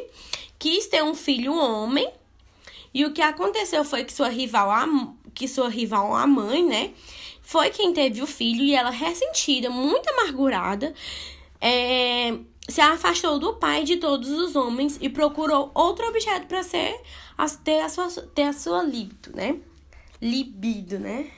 quis 0.57 0.87
ter 0.87 1.03
um 1.03 1.15
filho 1.15 1.53
homem, 1.53 2.09
e 2.93 3.03
o 3.03 3.11
que 3.11 3.21
aconteceu 3.21 3.83
foi 3.83 4.05
que 4.05 4.13
sua 4.13 4.29
rival, 4.29 4.71
a, 4.71 4.87
que 5.33 5.47
sua 5.47 5.67
rival, 5.67 6.15
a 6.15 6.25
mãe, 6.25 6.65
né, 6.65 6.93
foi 7.41 7.69
quem 7.69 7.93
teve 7.93 8.21
o 8.21 8.27
filho 8.27 8.63
e 8.63 8.73
ela 8.73 8.89
ressentida, 8.89 9.69
muito 9.69 10.09
amargurada, 10.09 10.93
é, 11.59 12.37
se 12.67 12.81
afastou 12.81 13.37
do 13.37 13.53
pai 13.55 13.83
de 13.83 13.97
todos 13.97 14.29
os 14.29 14.55
homens 14.55 14.97
e 15.01 15.09
procurou 15.09 15.71
outro 15.73 16.07
objeto 16.07 16.47
para 16.47 16.63
ser 16.63 16.99
ter 17.63 17.81
a 17.81 17.89
sua 17.89 18.07
ter 18.33 18.43
a 18.43 18.53
sua 18.53 18.81
libido, 18.81 19.35
né? 19.35 19.57
Libido, 20.21 20.97
né? 20.97 21.29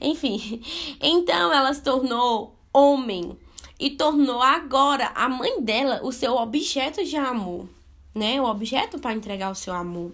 Enfim, 0.00 0.62
então 1.00 1.52
ela 1.52 1.72
se 1.72 1.82
tornou 1.82 2.59
homem 2.72 3.36
e 3.78 3.90
tornou 3.90 4.42
agora 4.42 5.10
a 5.14 5.28
mãe 5.28 5.60
dela 5.62 6.00
o 6.02 6.12
seu 6.12 6.36
objeto 6.36 7.04
de 7.04 7.16
amor, 7.16 7.66
né? 8.14 8.40
O 8.40 8.44
objeto 8.44 8.98
para 8.98 9.14
entregar 9.14 9.50
o 9.50 9.54
seu 9.54 9.72
amor. 9.74 10.12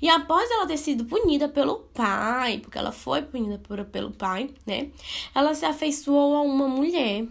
E 0.00 0.08
após 0.08 0.50
ela 0.50 0.66
ter 0.66 0.76
sido 0.76 1.04
punida 1.04 1.48
pelo 1.48 1.78
pai, 1.92 2.58
porque 2.58 2.78
ela 2.78 2.92
foi 2.92 3.22
punida 3.22 3.58
por, 3.58 3.84
pelo 3.86 4.10
pai, 4.10 4.50
né? 4.64 4.90
Ela 5.34 5.54
se 5.54 5.64
afeiçoou 5.64 6.36
a 6.36 6.42
uma 6.42 6.68
mulher 6.68 7.26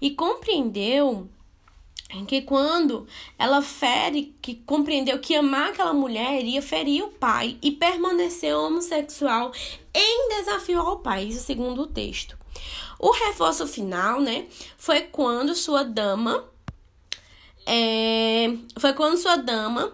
e 0.00 0.10
compreendeu 0.10 1.28
que 2.26 2.42
quando 2.42 3.06
ela 3.38 3.62
fere, 3.62 4.34
que 4.42 4.56
compreendeu 4.66 5.18
que 5.18 5.34
amar 5.34 5.70
aquela 5.70 5.92
mulher 5.92 6.40
iria 6.40 6.60
ferir 6.60 7.04
o 7.04 7.08
pai 7.08 7.56
e 7.62 7.70
permaneceu 7.70 8.58
homossexual 8.58 9.52
em 9.94 10.28
desafio 10.36 10.80
ao 10.80 10.98
pai, 10.98 11.24
isso 11.24 11.44
segundo 11.44 11.82
o 11.82 11.86
texto. 11.86 12.36
O 12.98 13.12
reforço 13.12 13.66
final, 13.66 14.20
né, 14.20 14.46
foi 14.76 15.02
quando 15.02 15.54
sua 15.54 15.82
dama, 15.82 16.44
é, 17.66 18.56
foi 18.78 18.92
quando 18.92 19.16
sua 19.16 19.36
dama 19.36 19.92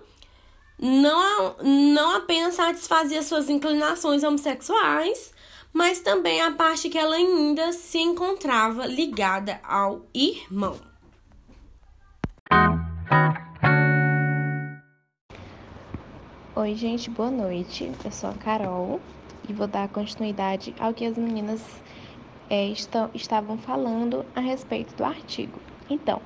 não, 0.79 1.57
não 1.63 2.17
apenas 2.17 2.55
satisfazia 2.55 3.23
suas 3.23 3.49
inclinações 3.49 4.23
homossexuais, 4.23 5.33
mas 5.73 6.01
também 6.01 6.41
a 6.41 6.51
parte 6.53 6.89
que 6.89 6.99
ela 6.99 7.17
ainda 7.17 7.73
se 7.73 7.99
encontrava 7.99 8.87
ligada 8.87 9.61
ao 9.63 10.07
irmão. 10.15 10.79
Oi, 16.59 16.75
gente, 16.75 17.11
boa 17.11 17.31
noite. 17.31 17.93
Eu 18.03 18.11
sou 18.11 18.31
a 18.31 18.33
Carol 18.33 18.99
e 19.47 19.53
vou 19.53 19.67
dar 19.67 19.89
continuidade 19.91 20.75
ao 20.81 20.95
que 20.95 21.05
as 21.05 21.19
meninas 21.19 21.63
é, 22.49 22.69
estão, 22.69 23.11
estavam 23.13 23.59
falando 23.59 24.25
a 24.35 24.41
respeito 24.41 24.97
do 24.97 25.05
artigo. 25.05 25.61
Então, 25.91 26.19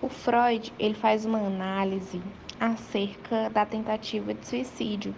o 0.00 0.08
Freud 0.08 0.72
ele 0.78 0.94
faz 0.94 1.26
uma 1.26 1.38
análise 1.38 2.22
acerca 2.58 3.50
da 3.50 3.66
tentativa 3.66 4.32
de 4.32 4.46
suicídio 4.46 5.14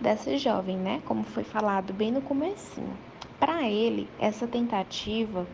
dessa 0.00 0.38
jovem, 0.38 0.78
né? 0.78 1.02
Como 1.04 1.22
foi 1.22 1.44
falado 1.44 1.92
bem 1.92 2.10
no 2.10 2.22
comecinho. 2.22 2.96
Para 3.38 3.68
ele, 3.68 4.08
essa 4.18 4.46
tentativa, 4.46 5.46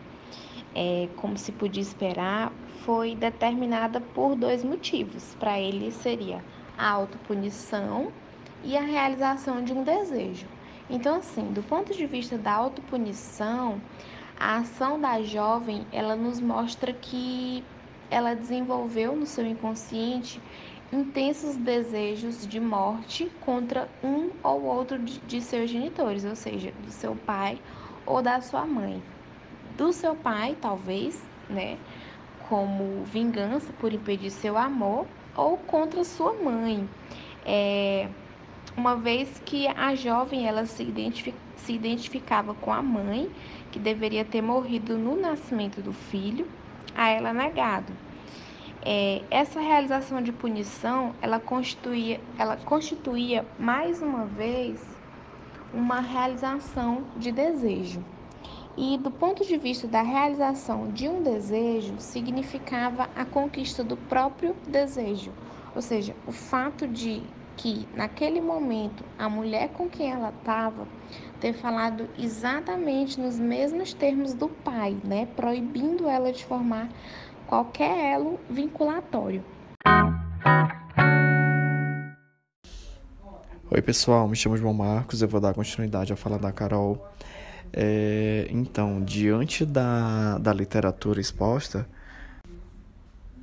é, 0.75 1.07
como 1.15 1.37
se 1.37 1.51
podia 1.51 1.81
esperar, 1.81 2.51
foi 2.83 3.15
determinada 3.15 4.01
por 4.01 4.35
dois 4.35 4.63
motivos. 4.63 5.35
Para 5.39 5.59
ele 5.59 5.91
seria 5.91 6.43
a 6.77 6.89
autopunição 6.89 8.11
e 8.63 8.77
a 8.77 8.81
realização 8.81 9.63
de 9.63 9.73
um 9.73 9.83
desejo. 9.83 10.47
Então, 10.89 11.17
assim, 11.17 11.51
do 11.51 11.63
ponto 11.63 11.93
de 11.93 12.05
vista 12.05 12.37
da 12.37 12.51
autopunição, 12.51 13.81
a 14.39 14.57
ação 14.57 14.99
da 14.99 15.21
jovem, 15.21 15.85
ela 15.91 16.15
nos 16.15 16.39
mostra 16.39 16.91
que 16.91 17.63
ela 18.09 18.33
desenvolveu 18.33 19.15
no 19.15 19.25
seu 19.25 19.45
inconsciente 19.45 20.41
intensos 20.91 21.55
desejos 21.55 22.45
de 22.45 22.59
morte 22.59 23.31
contra 23.41 23.89
um 24.03 24.29
ou 24.43 24.63
outro 24.63 24.99
de 24.99 25.41
seus 25.41 25.69
genitores, 25.69 26.23
ou 26.23 26.35
seja, 26.35 26.71
do 26.83 26.91
seu 26.91 27.15
pai 27.15 27.59
ou 28.05 28.21
da 28.21 28.39
sua 28.41 28.65
mãe. 28.65 29.01
Do 29.77 29.91
seu 29.91 30.15
pai, 30.15 30.55
talvez, 30.61 31.21
né, 31.49 31.77
como 32.47 33.03
vingança 33.05 33.71
por 33.79 33.91
impedir 33.93 34.29
seu 34.29 34.57
amor, 34.57 35.07
ou 35.35 35.57
contra 35.57 36.03
sua 36.03 36.33
mãe. 36.33 36.87
É, 37.45 38.07
uma 38.75 38.95
vez 38.95 39.41
que 39.45 39.67
a 39.67 39.95
jovem 39.95 40.47
ela 40.47 40.65
se, 40.65 40.83
identific, 40.83 41.35
se 41.57 41.73
identificava 41.73 42.53
com 42.53 42.71
a 42.71 42.81
mãe, 42.81 43.29
que 43.71 43.79
deveria 43.79 44.23
ter 44.23 44.41
morrido 44.41 44.97
no 44.97 45.19
nascimento 45.19 45.81
do 45.81 45.93
filho, 45.93 46.47
a 46.95 47.09
ela 47.09 47.33
negado. 47.33 47.91
É, 48.85 49.21
essa 49.31 49.59
realização 49.59 50.21
de 50.21 50.31
punição, 50.31 51.15
ela 51.21 51.39
constituía, 51.39 52.19
ela 52.37 52.57
constituía 52.57 53.45
mais 53.57 54.01
uma 54.01 54.25
vez 54.25 54.83
uma 55.73 56.01
realização 56.01 57.03
de 57.15 57.31
desejo. 57.31 58.03
E 58.75 58.97
do 58.97 59.11
ponto 59.11 59.45
de 59.45 59.55
vista 59.55 59.87
da 59.87 60.01
realização 60.01 60.87
de 60.91 61.07
um 61.07 61.21
desejo, 61.21 61.93
significava 61.99 63.07
a 63.15 63.23
conquista 63.23 63.83
do 63.83 63.95
próprio 63.95 64.55
desejo. 64.67 65.31
Ou 65.75 65.81
seja, 65.81 66.15
o 66.25 66.31
fato 66.31 66.87
de 66.87 67.21
que 67.55 67.87
naquele 67.95 68.41
momento 68.41 69.03
a 69.17 69.29
mulher 69.29 69.69
com 69.69 69.87
quem 69.87 70.11
ela 70.11 70.29
estava 70.29 70.87
ter 71.39 71.53
falado 71.53 72.09
exatamente 72.17 73.19
nos 73.19 73.37
mesmos 73.37 73.93
termos 73.93 74.33
do 74.33 74.49
pai, 74.49 74.97
né, 75.03 75.27
proibindo 75.35 76.09
ela 76.09 76.33
de 76.33 76.43
formar 76.43 76.89
qualquer 77.45 78.13
elo 78.13 78.39
vinculatório. 78.49 79.43
Oi 83.69 83.81
pessoal, 83.81 84.27
me 84.27 84.35
chamo 84.35 84.57
João 84.57 84.73
Marcos, 84.73 85.21
eu 85.21 85.27
vou 85.27 85.39
dar 85.39 85.53
continuidade 85.53 86.11
à 86.11 86.15
fala 86.15 86.39
da 86.39 86.51
Carol. 86.51 87.03
É, 87.73 88.47
então, 88.51 89.03
diante 89.03 89.65
da, 89.65 90.37
da 90.37 90.53
literatura 90.53 91.19
exposta, 91.19 91.87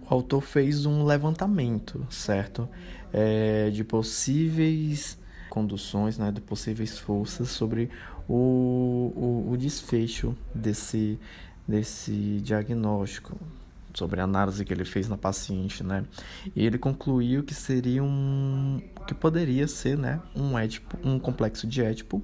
o 0.09 0.15
autor 0.15 0.41
fez 0.41 0.87
um 0.87 1.05
levantamento, 1.05 2.07
certo? 2.09 2.69
É, 3.13 3.71
de 3.71 3.83
possíveis 3.83 5.19
conduções, 5.49 6.17
né, 6.17 6.31
de 6.31 6.41
possíveis 6.41 6.97
forças 6.97 7.49
sobre 7.49 7.91
o, 8.29 9.13
o, 9.17 9.51
o 9.51 9.57
desfecho 9.57 10.37
desse, 10.55 11.19
desse 11.67 12.41
diagnóstico, 12.41 13.37
sobre 13.93 14.21
a 14.21 14.25
análise 14.25 14.65
que 14.65 14.73
ele 14.73 14.85
fez 14.85 15.09
na 15.09 15.17
paciente, 15.17 15.83
né? 15.83 16.05
E 16.55 16.65
ele 16.65 16.79
concluiu 16.79 17.43
que 17.43 17.53
seria 17.53 18.05
um 18.05 18.81
que 19.09 19.15
poderia 19.15 19.67
ser, 19.67 19.99
né, 19.99 20.21
um 20.37 20.57
étipo, 20.57 20.97
um 21.03 21.19
complexo 21.19 21.67
de 21.67 21.83
étipo 21.83 22.23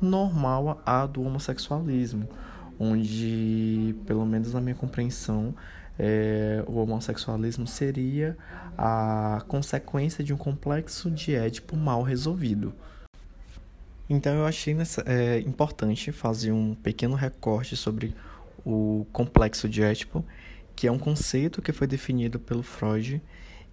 normal 0.00 0.80
a 0.84 1.06
do 1.06 1.22
homossexualismo, 1.22 2.28
onde, 2.78 3.94
pelo 4.06 4.24
menos 4.24 4.52
na 4.54 4.60
minha 4.60 4.74
compreensão, 4.74 5.54
é, 5.98 6.62
o 6.66 6.76
homossexualismo 6.76 7.66
seria 7.66 8.36
a 8.76 9.42
consequência 9.48 10.22
de 10.22 10.32
um 10.32 10.36
complexo 10.36 11.10
de 11.10 11.34
édipo 11.34 11.76
mal 11.76 12.02
resolvido. 12.02 12.72
Então 14.08 14.34
eu 14.34 14.46
achei 14.46 14.72
nessa, 14.72 15.02
é, 15.06 15.40
importante 15.40 16.10
fazer 16.12 16.50
um 16.50 16.74
pequeno 16.74 17.14
recorte 17.14 17.76
sobre 17.76 18.14
o 18.64 19.06
complexo 19.12 19.68
de 19.68 19.82
Édipo, 19.82 20.24
que 20.74 20.86
é 20.86 20.92
um 20.92 20.98
conceito 20.98 21.60
que 21.60 21.72
foi 21.72 21.86
definido 21.86 22.38
pelo 22.38 22.62
Freud, 22.62 23.20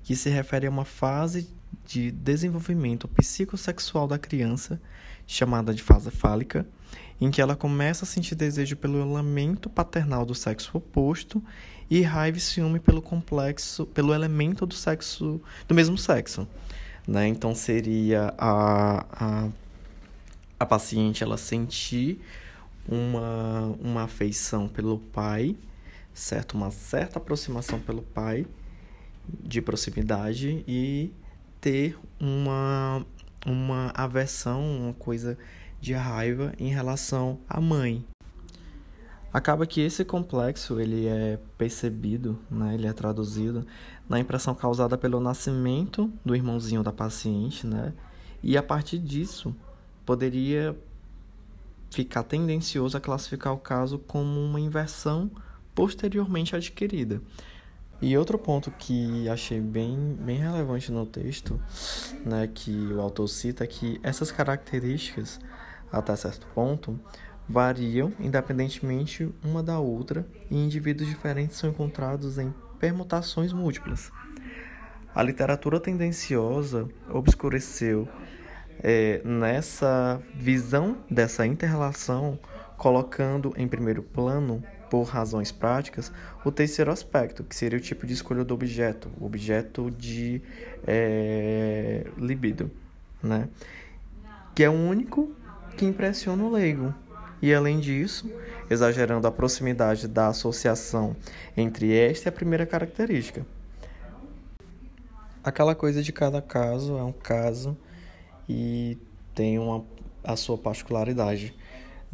que 0.04 0.16
se 0.16 0.30
refere 0.30 0.68
a 0.68 0.70
uma 0.70 0.86
fase 0.86 1.50
de 1.86 2.12
desenvolvimento 2.12 3.08
psicossexual 3.08 4.08
da 4.08 4.18
criança 4.18 4.80
chamada 5.28 5.74
de 5.74 5.82
fase 5.82 6.12
fálica, 6.12 6.66
em 7.20 7.32
que 7.32 7.42
ela 7.42 7.56
começa 7.56 8.06
a 8.06 8.08
sentir 8.08 8.36
desejo 8.36 8.76
pelo 8.76 9.00
elemento 9.02 9.70
paternal 9.70 10.26
do 10.26 10.36
sexo 10.36 10.78
oposto 10.78 11.42
e 11.90 12.02
raiva 12.02 12.38
e 12.38 12.42
ciúme 12.42 12.80
pelo 12.80 13.02
complexo, 13.02 13.86
pelo 13.88 14.14
elemento 14.14 14.66
do 14.66 14.74
sexo 14.74 15.42
do 15.68 15.76
mesmo 15.76 15.98
sexo, 15.98 16.48
né? 17.08 17.28
Então 17.28 17.54
seria 17.56 18.34
a, 18.38 19.06
a, 19.12 19.50
a 20.60 20.66
paciente 20.66 21.24
ela 21.24 21.38
sentir 21.38 22.20
uma, 22.88 23.76
uma 23.80 24.04
afeição 24.04 24.68
pelo 24.68 25.00
pai, 25.00 25.56
certo? 26.14 26.54
Uma 26.56 26.72
certa 26.72 27.20
aproximação 27.20 27.80
pelo 27.80 28.02
pai 28.02 28.46
de 29.28 29.62
proximidade 29.62 30.64
e 30.68 31.12
ter 31.60 31.98
uma 32.20 33.06
uma 33.46 33.92
aversão, 33.94 34.62
uma 34.62 34.94
coisa 34.94 35.38
de 35.80 35.94
raiva 35.94 36.54
em 36.58 36.70
relação 36.70 37.40
à 37.48 37.62
mãe. 37.62 38.04
Acaba 39.32 39.68
que 39.68 39.82
esse 39.82 40.06
complexo 40.06 40.80
ele 40.80 41.08
é 41.08 41.38
percebido, 41.58 42.40
né, 42.50 42.74
ele 42.74 42.88
é 42.88 42.94
traduzido 42.94 43.68
na 44.08 44.20
impressão 44.20 44.56
causada 44.56 44.98
pelo 44.98 45.20
nascimento 45.20 46.12
do 46.24 46.36
irmãozinho 46.36 46.82
da 46.82 46.92
paciente, 46.92 47.68
né, 47.68 47.94
e 48.42 48.58
a 48.58 48.64
partir 48.64 48.98
disso 48.98 49.54
poderia 50.06 50.76
ficar 51.92 52.24
tendencioso 52.24 52.98
a 52.98 53.02
classificar 53.02 53.54
o 53.54 53.58
caso 53.58 54.00
como 54.00 54.40
uma 54.40 54.60
inversão 54.60 55.30
posteriormente 55.74 56.56
adquirida. 56.56 57.22
E 58.02 58.18
outro 58.18 58.38
ponto 58.38 58.72
que 58.72 59.28
achei 59.30 59.60
bem, 59.60 60.18
bem 60.20 60.38
relevante 60.38 60.92
no 60.92 61.06
texto, 61.06 61.60
né, 62.26 62.50
que 62.54 62.72
o 62.94 63.00
autor 63.00 63.28
cita, 63.28 63.64
é 63.64 63.68
que 63.68 64.00
essas 64.04 64.32
características, 64.32 65.40
até 65.92 66.16
certo 66.16 66.46
ponto, 66.54 67.00
variam 67.48 68.12
independentemente 68.20 69.30
uma 69.44 69.64
da 69.64 69.80
outra 69.80 70.28
e 70.50 70.58
indivíduos 70.58 71.08
diferentes 71.08 71.58
são 71.58 71.70
encontrados 71.70 72.38
em 72.38 72.54
permutações 72.80 73.54
múltiplas. 73.54 74.12
A 75.14 75.24
literatura 75.24 75.80
tendenciosa 75.80 76.90
obscureceu 77.10 78.08
é, 78.84 79.22
nessa 79.24 80.22
visão 80.36 80.98
dessa 81.10 81.48
interrelação, 81.48 82.38
colocando 82.78 83.54
em 83.56 83.68
primeiro 83.68 84.04
plano, 84.04 84.62
por 84.96 85.04
razões 85.04 85.52
práticas, 85.52 86.10
o 86.46 86.50
terceiro 86.50 86.90
aspecto, 86.90 87.44
que 87.44 87.54
seria 87.54 87.78
o 87.78 87.82
tipo 87.82 88.08
de 88.08 88.14
escolha 88.14 88.46
do 88.46 88.54
objeto, 88.54 89.12
o 89.20 89.26
objeto 89.26 89.92
de 89.92 90.42
é, 90.88 92.08
libido, 92.18 92.72
né? 93.22 93.50
que 94.56 94.64
é 94.64 94.70
o 94.70 94.74
único 94.74 95.36
que 95.76 95.84
impressiona 95.84 96.42
o 96.42 96.50
leigo, 96.50 96.96
e, 97.42 97.54
além 97.54 97.82
disso, 97.82 98.32
exagerando 98.70 99.28
a 99.28 99.32
proximidade 99.34 100.08
da 100.08 100.30
associação 100.30 101.14
entre 101.58 101.94
esta 101.94 102.30
e 102.30 102.30
a 102.30 102.32
primeira 102.32 102.66
característica. 102.66 103.46
Aquela 105.44 105.76
coisa 105.76 106.02
de 106.02 106.14
cada 106.14 106.42
caso 106.42 106.98
é 106.98 107.04
um 107.04 107.12
caso 107.12 107.78
e 108.48 108.98
tem 109.34 109.60
uma, 109.60 109.84
a 110.24 110.38
sua 110.38 110.58
particularidade. 110.58 111.54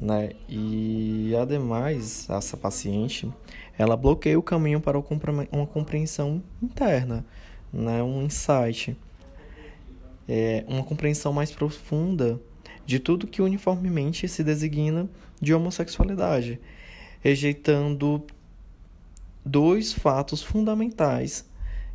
Né? 0.02 0.32
E 0.50 1.32
ademais, 1.40 2.28
essa 2.28 2.58
paciente, 2.58 3.32
ela 3.78 3.96
bloqueia 3.96 4.40
o 4.40 4.42
caminho 4.42 4.82
para 4.82 4.98
uma 4.98 5.68
compreensão 5.68 6.42
interna, 6.60 7.24
né? 7.72 8.02
um 8.02 8.24
insight, 8.24 8.98
é, 10.28 10.66
uma 10.68 10.84
compreensão 10.84 11.32
mais 11.32 11.52
profunda 11.52 12.42
de 12.84 12.98
tudo 12.98 13.28
que 13.28 13.44
uniformemente 13.44 14.28
se 14.28 14.44
designa 14.44 15.08
de 15.40 15.54
homossexualidade, 15.54 16.60
rejeitando 17.20 18.26
dois 19.46 19.94
fatos 19.94 20.42
fundamentais 20.42 21.46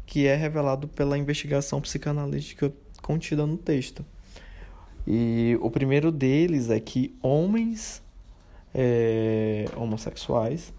que 0.07 0.27
é 0.27 0.37
revelado 0.37 0.87
pela 0.87 1.19
investigação 1.19 1.81
psicanalítica 1.81 2.73
contida 3.03 3.45
no 3.45 3.57
texto. 3.57 4.07
E 5.07 5.57
o 5.61 5.71
primeiro 5.71 6.11
deles 6.11 6.69
é 6.69 6.81
que 6.81 7.15
homens 7.23 8.03
é, 8.75 9.67
homossexuais 9.77 10.73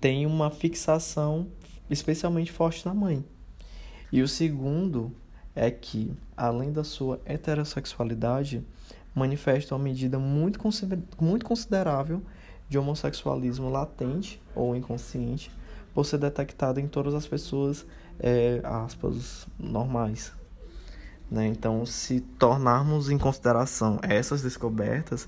têm 0.00 0.26
uma 0.26 0.50
fixação 0.50 1.46
especialmente 1.88 2.50
forte 2.50 2.84
na 2.84 2.92
mãe. 2.92 3.24
E 4.10 4.20
o 4.20 4.28
segundo 4.28 5.14
é 5.54 5.70
que, 5.70 6.12
além 6.36 6.72
da 6.72 6.82
sua 6.82 7.20
heterossexualidade, 7.24 8.64
manifesta 9.14 9.74
uma 9.74 9.84
medida 9.84 10.18
muito, 10.18 10.58
muito 11.20 11.44
considerável 11.44 12.22
de 12.68 12.78
homossexualismo 12.78 13.70
latente 13.70 14.40
ou 14.54 14.74
inconsciente 14.74 15.50
por 15.94 16.04
ser 16.04 16.18
detectado 16.18 16.80
em 16.80 16.88
todas 16.88 17.14
as 17.14 17.26
pessoas, 17.26 17.86
é, 18.18 18.60
aspas, 18.64 19.46
normais. 19.58 20.32
Né? 21.32 21.46
Então, 21.46 21.86
se 21.86 22.20
tornarmos 22.20 23.08
em 23.08 23.16
consideração 23.16 23.98
essas 24.02 24.42
descobertas, 24.42 25.26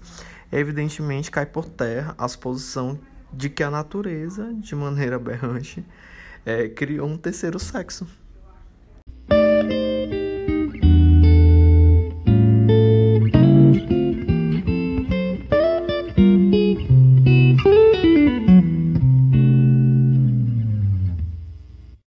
evidentemente 0.52 1.30
cai 1.30 1.46
por 1.46 1.64
terra 1.64 2.14
a 2.18 2.28
suposição 2.28 2.98
de 3.32 3.48
que 3.48 3.62
a 3.62 3.70
natureza, 3.70 4.52
de 4.52 4.74
maneira 4.76 5.16
aberrante, 5.16 5.82
é, 6.44 6.68
criou 6.68 7.08
um 7.08 7.16
terceiro 7.16 7.58
sexo. 7.58 8.06